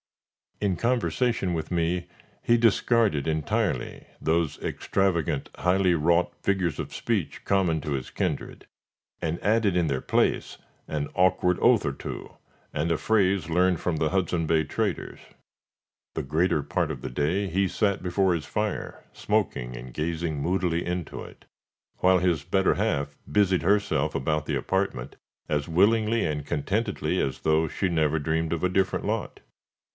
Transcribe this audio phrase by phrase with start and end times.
[0.59, 2.07] In conversation with me,
[2.43, 8.65] he discarded entirely those extravagant, highly wrought figures of speech common to his kindred,
[9.21, 12.35] and added in their place an awkward oath or two,
[12.73, 15.19] and a phrase learned from the Hudson Bay traders.
[16.15, 20.83] The greater part of the day he sat before his fire, smoking and gazing moodily
[20.85, 21.45] into it,
[21.99, 25.15] while his better half busied herself about the apartment
[25.49, 29.39] as willingly and contentedly as though she never dreamed of a different lot.